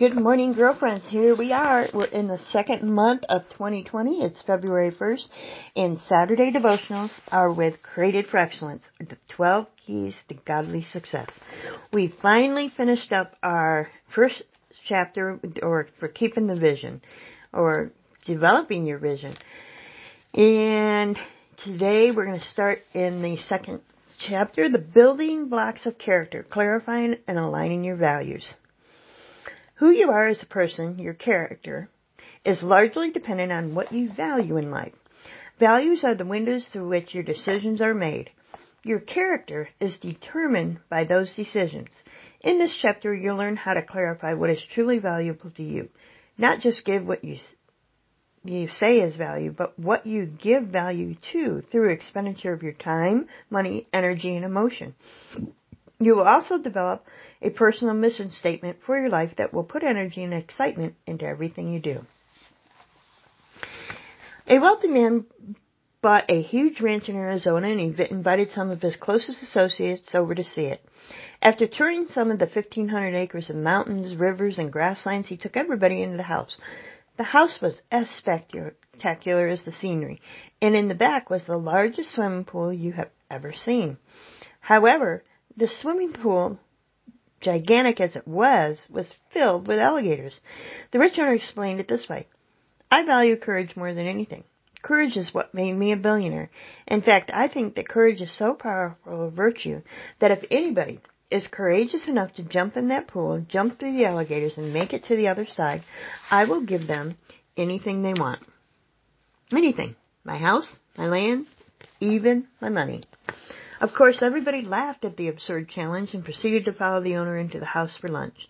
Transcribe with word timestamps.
Good 0.00 0.16
morning, 0.16 0.54
girlfriends. 0.54 1.06
Here 1.06 1.36
we 1.36 1.52
are. 1.52 1.86
We're 1.92 2.06
in 2.06 2.26
the 2.26 2.38
second 2.38 2.82
month 2.90 3.24
of 3.28 3.42
2020. 3.50 4.22
It's 4.22 4.40
February 4.40 4.92
1st, 4.92 5.28
and 5.76 5.98
Saturday 5.98 6.50
devotionals 6.50 7.10
are 7.28 7.52
with 7.52 7.82
Created 7.82 8.26
for 8.26 8.38
Excellence, 8.38 8.82
the 8.98 9.18
12 9.36 9.66
keys 9.86 10.18
to 10.28 10.34
godly 10.46 10.84
success. 10.84 11.28
We 11.92 12.14
finally 12.22 12.72
finished 12.74 13.12
up 13.12 13.36
our 13.42 13.90
first 14.14 14.42
chapter, 14.86 15.38
or 15.62 15.88
for 15.98 16.08
keeping 16.08 16.46
the 16.46 16.58
vision, 16.58 17.02
or 17.52 17.92
developing 18.24 18.86
your 18.86 18.96
vision. 18.96 19.36
And 20.32 21.18
today 21.62 22.10
we're 22.10 22.24
going 22.24 22.40
to 22.40 22.46
start 22.46 22.84
in 22.94 23.20
the 23.20 23.36
second 23.36 23.82
chapter, 24.18 24.70
the 24.70 24.78
building 24.78 25.50
blocks 25.50 25.84
of 25.84 25.98
character, 25.98 26.42
clarifying 26.48 27.16
and 27.28 27.38
aligning 27.38 27.84
your 27.84 27.96
values. 27.96 28.50
Who 29.80 29.90
you 29.90 30.10
are 30.10 30.28
as 30.28 30.42
a 30.42 30.46
person, 30.46 30.98
your 30.98 31.14
character, 31.14 31.88
is 32.44 32.62
largely 32.62 33.12
dependent 33.12 33.50
on 33.50 33.74
what 33.74 33.90
you 33.90 34.12
value 34.12 34.58
in 34.58 34.70
life. 34.70 34.92
Values 35.58 36.04
are 36.04 36.14
the 36.14 36.26
windows 36.26 36.68
through 36.68 36.86
which 36.86 37.14
your 37.14 37.22
decisions 37.22 37.80
are 37.80 37.94
made. 37.94 38.28
Your 38.84 39.00
character 39.00 39.70
is 39.80 39.98
determined 39.98 40.80
by 40.90 41.04
those 41.04 41.32
decisions. 41.32 41.88
In 42.42 42.58
this 42.58 42.76
chapter, 42.78 43.14
you'll 43.14 43.38
learn 43.38 43.56
how 43.56 43.72
to 43.72 43.80
clarify 43.80 44.34
what 44.34 44.50
is 44.50 44.62
truly 44.74 44.98
valuable 44.98 45.50
to 45.52 45.62
you. 45.62 45.88
Not 46.36 46.60
just 46.60 46.84
give 46.84 47.06
what 47.06 47.24
you, 47.24 47.38
you 48.44 48.68
say 48.68 49.00
is 49.00 49.16
value, 49.16 49.50
but 49.50 49.78
what 49.78 50.04
you 50.04 50.26
give 50.26 50.64
value 50.64 51.14
to 51.32 51.62
through 51.72 51.92
expenditure 51.92 52.52
of 52.52 52.62
your 52.62 52.74
time, 52.74 53.28
money, 53.48 53.86
energy, 53.94 54.36
and 54.36 54.44
emotion. 54.44 54.94
You 56.00 56.16
will 56.16 56.26
also 56.26 56.58
develop 56.58 57.04
a 57.42 57.50
personal 57.50 57.94
mission 57.94 58.30
statement 58.32 58.78
for 58.86 58.98
your 58.98 59.10
life 59.10 59.32
that 59.36 59.52
will 59.52 59.64
put 59.64 59.84
energy 59.84 60.24
and 60.24 60.32
excitement 60.32 60.94
into 61.06 61.26
everything 61.26 61.72
you 61.72 61.80
do. 61.80 62.06
A 64.48 64.58
wealthy 64.58 64.88
man 64.88 65.26
bought 66.00 66.30
a 66.30 66.40
huge 66.40 66.80
ranch 66.80 67.10
in 67.10 67.16
Arizona 67.16 67.68
and 67.68 67.80
he 67.80 68.04
invited 68.10 68.50
some 68.50 68.70
of 68.70 68.80
his 68.80 68.96
closest 68.96 69.42
associates 69.42 70.14
over 70.14 70.34
to 70.34 70.42
see 70.42 70.62
it. 70.62 70.82
After 71.42 71.66
touring 71.66 72.08
some 72.08 72.30
of 72.30 72.38
the 72.38 72.46
1500 72.46 73.14
acres 73.14 73.50
of 73.50 73.56
mountains, 73.56 74.14
rivers, 74.16 74.58
and 74.58 74.72
grasslands, 74.72 75.28
he 75.28 75.36
took 75.36 75.56
everybody 75.56 76.02
into 76.02 76.16
the 76.16 76.22
house. 76.22 76.56
The 77.18 77.24
house 77.24 77.60
was 77.60 77.80
as 77.90 78.08
spectacular 78.08 79.48
as 79.48 79.62
the 79.62 79.72
scenery, 79.72 80.22
and 80.62 80.74
in 80.74 80.88
the 80.88 80.94
back 80.94 81.28
was 81.28 81.44
the 81.44 81.58
largest 81.58 82.14
swimming 82.14 82.44
pool 82.44 82.72
you 82.72 82.92
have 82.92 83.10
ever 83.30 83.52
seen. 83.52 83.98
However, 84.60 85.22
the 85.56 85.68
swimming 85.68 86.12
pool, 86.12 86.58
gigantic 87.40 88.00
as 88.00 88.16
it 88.16 88.26
was, 88.26 88.78
was 88.88 89.06
filled 89.32 89.66
with 89.66 89.78
alligators. 89.78 90.38
The 90.90 90.98
rich 90.98 91.18
owner 91.18 91.32
explained 91.32 91.80
it 91.80 91.88
this 91.88 92.08
way. 92.08 92.26
I 92.90 93.04
value 93.04 93.36
courage 93.36 93.76
more 93.76 93.94
than 93.94 94.06
anything. 94.06 94.44
Courage 94.82 95.16
is 95.16 95.34
what 95.34 95.54
made 95.54 95.74
me 95.74 95.92
a 95.92 95.96
billionaire. 95.96 96.50
In 96.86 97.02
fact, 97.02 97.30
I 97.32 97.48
think 97.48 97.74
that 97.74 97.88
courage 97.88 98.20
is 98.20 98.36
so 98.36 98.54
powerful 98.54 99.26
a 99.26 99.30
virtue 99.30 99.82
that 100.20 100.30
if 100.30 100.44
anybody 100.50 101.00
is 101.30 101.46
courageous 101.46 102.08
enough 102.08 102.34
to 102.34 102.42
jump 102.42 102.76
in 102.76 102.88
that 102.88 103.06
pool, 103.06 103.44
jump 103.48 103.78
through 103.78 103.92
the 103.92 104.06
alligators, 104.06 104.56
and 104.56 104.72
make 104.72 104.92
it 104.92 105.04
to 105.04 105.16
the 105.16 105.28
other 105.28 105.46
side, 105.46 105.84
I 106.30 106.44
will 106.44 106.62
give 106.62 106.86
them 106.86 107.16
anything 107.56 108.02
they 108.02 108.14
want. 108.14 108.40
Anything. 109.52 109.96
My 110.24 110.38
house, 110.38 110.78
my 110.96 111.06
land, 111.06 111.46
even 112.00 112.48
my 112.60 112.68
money. 112.68 113.02
Of 113.80 113.94
course, 113.94 114.20
everybody 114.20 114.60
laughed 114.60 115.06
at 115.06 115.16
the 115.16 115.28
absurd 115.28 115.70
challenge 115.70 116.12
and 116.12 116.22
proceeded 116.22 116.66
to 116.66 116.72
follow 116.74 117.02
the 117.02 117.16
owner 117.16 117.38
into 117.38 117.58
the 117.58 117.64
house 117.64 117.96
for 117.96 118.08
lunch. 118.08 118.46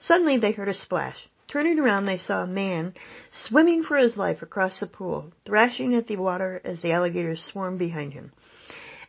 Suddenly 0.00 0.38
they 0.38 0.52
heard 0.52 0.68
a 0.68 0.74
splash. 0.74 1.16
Turning 1.48 1.80
around, 1.80 2.04
they 2.04 2.18
saw 2.18 2.44
a 2.44 2.46
man 2.46 2.94
swimming 3.46 3.82
for 3.82 3.96
his 3.96 4.16
life 4.16 4.40
across 4.40 4.78
the 4.78 4.86
pool, 4.86 5.32
thrashing 5.44 5.94
at 5.96 6.06
the 6.06 6.16
water 6.16 6.60
as 6.64 6.80
the 6.80 6.92
alligators 6.92 7.42
swarmed 7.42 7.80
behind 7.80 8.12
him. 8.12 8.32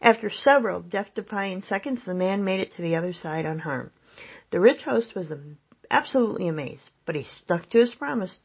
After 0.01 0.31
several 0.31 0.81
death-defying 0.81 1.61
seconds, 1.61 2.03
the 2.03 2.15
man 2.15 2.43
made 2.43 2.59
it 2.59 2.73
to 2.75 2.81
the 2.81 2.95
other 2.95 3.13
side 3.13 3.45
unharmed. 3.45 3.91
The 4.49 4.59
rich 4.59 4.81
host 4.81 5.15
was 5.15 5.31
absolutely 5.89 6.47
amazed, 6.47 6.89
but 7.05 7.15
he 7.15 7.25
stuck 7.25 7.69
to 7.69 7.79
his 7.79 7.93
promise. 7.93 8.35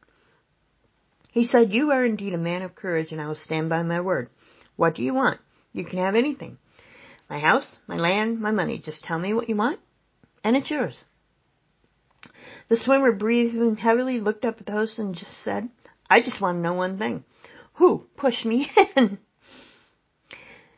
He 1.30 1.46
said, 1.46 1.72
You 1.72 1.90
are 1.90 2.04
indeed 2.04 2.34
a 2.34 2.38
man 2.38 2.62
of 2.62 2.74
courage, 2.74 3.12
and 3.12 3.20
I 3.20 3.28
will 3.28 3.34
stand 3.34 3.70
by 3.70 3.82
my 3.82 4.00
word. 4.02 4.28
What 4.76 4.94
do 4.94 5.02
you 5.02 5.14
want? 5.14 5.40
You 5.72 5.84
can 5.84 5.98
have 5.98 6.14
anything. 6.14 6.58
My 7.28 7.38
house, 7.38 7.76
my 7.86 7.96
land, 7.96 8.40
my 8.40 8.50
money. 8.50 8.78
Just 8.78 9.04
tell 9.04 9.18
me 9.18 9.34
what 9.34 9.48
you 9.48 9.56
want, 9.56 9.80
and 10.42 10.56
it's 10.56 10.70
yours. 10.70 11.04
The 12.68 12.76
swimmer, 12.76 13.12
breathing 13.12 13.76
heavily, 13.76 14.20
looked 14.20 14.44
up 14.44 14.60
at 14.60 14.66
the 14.66 14.72
host 14.72 14.98
and 14.98 15.14
just 15.14 15.32
said, 15.44 15.68
I 16.08 16.20
just 16.20 16.40
want 16.40 16.56
to 16.56 16.62
know 16.62 16.74
one 16.74 16.98
thing. 16.98 17.24
Who 17.74 18.06
pushed 18.16 18.44
me 18.44 18.70
in? 18.96 19.18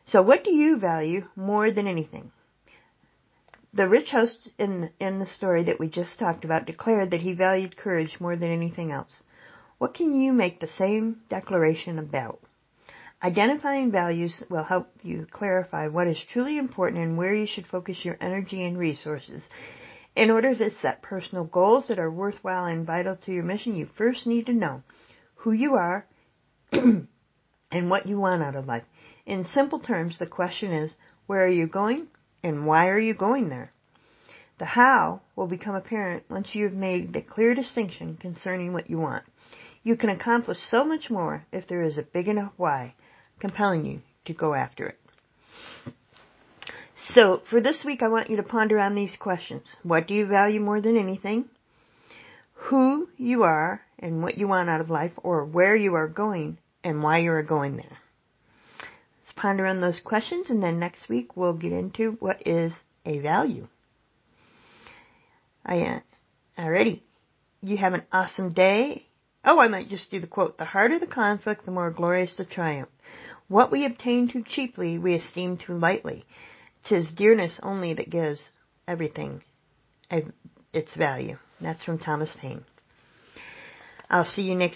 So 0.07 0.21
what 0.21 0.43
do 0.43 0.51
you 0.51 0.77
value 0.77 1.27
more 1.35 1.71
than 1.71 1.87
anything? 1.87 2.31
The 3.73 3.87
rich 3.87 4.09
host 4.09 4.37
in, 4.57 4.89
in 4.99 5.19
the 5.19 5.27
story 5.27 5.63
that 5.63 5.79
we 5.79 5.87
just 5.87 6.19
talked 6.19 6.43
about 6.43 6.65
declared 6.65 7.11
that 7.11 7.21
he 7.21 7.33
valued 7.33 7.77
courage 7.77 8.19
more 8.19 8.35
than 8.35 8.51
anything 8.51 8.91
else. 8.91 9.13
What 9.77 9.93
can 9.93 10.13
you 10.13 10.33
make 10.33 10.59
the 10.59 10.67
same 10.67 11.21
declaration 11.29 11.97
about? 11.97 12.41
Identifying 13.23 13.91
values 13.91 14.41
will 14.49 14.63
help 14.63 14.89
you 15.03 15.27
clarify 15.29 15.87
what 15.87 16.07
is 16.07 16.17
truly 16.33 16.57
important 16.57 17.03
and 17.03 17.17
where 17.19 17.35
you 17.35 17.45
should 17.45 17.67
focus 17.67 18.03
your 18.03 18.17
energy 18.19 18.65
and 18.65 18.75
resources. 18.75 19.47
In 20.15 20.31
order 20.31 20.55
to 20.55 20.71
set 20.71 21.03
personal 21.03 21.43
goals 21.43 21.87
that 21.87 21.99
are 21.99 22.09
worthwhile 22.09 22.65
and 22.65 22.83
vital 22.83 23.15
to 23.17 23.31
your 23.31 23.43
mission, 23.43 23.75
you 23.75 23.87
first 23.95 24.25
need 24.25 24.47
to 24.47 24.53
know 24.53 24.81
who 25.35 25.51
you 25.51 25.75
are 25.75 26.07
and 26.71 27.07
what 27.71 28.07
you 28.07 28.19
want 28.19 28.41
out 28.41 28.55
of 28.55 28.65
life. 28.65 28.85
In 29.27 29.45
simple 29.45 29.79
terms, 29.79 30.17
the 30.17 30.25
question 30.25 30.71
is, 30.71 30.91
where 31.27 31.45
are 31.45 31.47
you 31.47 31.67
going 31.67 32.07
and 32.41 32.65
why 32.65 32.89
are 32.89 32.99
you 32.99 33.13
going 33.13 33.49
there? 33.49 33.71
The 34.57 34.65
how 34.65 35.21
will 35.35 35.47
become 35.47 35.75
apparent 35.75 36.23
once 36.27 36.55
you 36.55 36.63
have 36.63 36.73
made 36.73 37.13
the 37.13 37.21
clear 37.21 37.53
distinction 37.53 38.17
concerning 38.17 38.73
what 38.73 38.89
you 38.89 38.97
want. 38.97 39.25
You 39.83 39.95
can 39.95 40.09
accomplish 40.09 40.57
so 40.69 40.83
much 40.83 41.11
more 41.11 41.45
if 41.51 41.67
there 41.67 41.83
is 41.83 41.99
a 41.99 42.03
big 42.03 42.27
enough 42.27 42.53
why 42.57 42.95
compelling 43.41 43.85
you 43.85 44.01
to 44.25 44.33
go 44.33 44.53
after 44.53 44.87
it. 44.87 44.97
So, 47.13 47.41
for 47.49 47.59
this 47.59 47.83
week, 47.83 48.03
I 48.03 48.07
want 48.07 48.29
you 48.29 48.37
to 48.37 48.43
ponder 48.43 48.79
on 48.79 48.95
these 48.95 49.15
questions. 49.17 49.63
What 49.83 50.07
do 50.07 50.13
you 50.13 50.27
value 50.27 50.61
more 50.61 50.79
than 50.79 50.97
anything? 50.97 51.45
Who 52.53 53.09
you 53.17 53.43
are 53.43 53.81
and 53.99 54.21
what 54.21 54.37
you 54.37 54.47
want 54.47 54.69
out 54.69 54.81
of 54.81 54.89
life, 54.89 55.11
or 55.17 55.43
where 55.43 55.75
you 55.75 55.95
are 55.95 56.07
going 56.07 56.59
and 56.83 57.01
why 57.01 57.19
you 57.19 57.31
are 57.31 57.43
going 57.43 57.75
there. 57.75 57.97
Let's 58.79 59.33
ponder 59.35 59.65
on 59.65 59.81
those 59.81 59.99
questions, 59.99 60.49
and 60.49 60.61
then 60.61 60.79
next 60.79 61.09
week 61.09 61.35
we'll 61.35 61.53
get 61.53 61.71
into 61.71 62.11
what 62.19 62.47
is 62.47 62.71
a 63.05 63.19
value. 63.19 63.67
I, 65.65 65.81
uh, 65.81 65.99
alrighty. 66.57 67.01
You 67.61 67.77
have 67.77 67.93
an 67.93 68.03
awesome 68.11 68.53
day. 68.53 69.07
Oh, 69.43 69.59
I 69.59 69.67
might 69.67 69.89
just 69.89 70.11
do 70.11 70.19
the 70.19 70.27
quote. 70.27 70.57
The 70.57 70.65
harder 70.65 70.99
the 70.99 71.07
conflict, 71.07 71.65
the 71.65 71.71
more 71.71 71.89
glorious 71.91 72.33
the 72.37 72.45
triumph. 72.45 72.89
What 73.51 73.69
we 73.69 73.83
obtain 73.85 74.29
too 74.29 74.45
cheaply, 74.47 74.97
we 74.97 75.13
esteem 75.15 75.57
too 75.57 75.73
lightly. 75.77 76.23
Tis 76.87 77.11
dearness 77.11 77.59
only 77.61 77.93
that 77.95 78.09
gives 78.09 78.41
everything 78.87 79.43
its 80.71 80.95
value. 80.95 81.37
That's 81.59 81.83
from 81.83 81.99
Thomas 81.99 82.33
Paine. 82.39 82.63
I'll 84.09 84.23
see 84.23 84.43
you 84.43 84.55
next 84.55 84.69